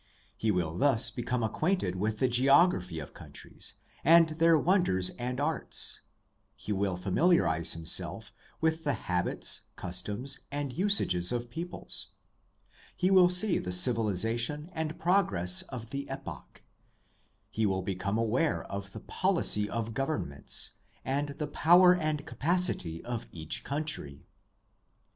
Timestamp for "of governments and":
19.69-21.29